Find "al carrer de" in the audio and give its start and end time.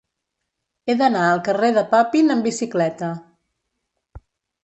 1.33-1.83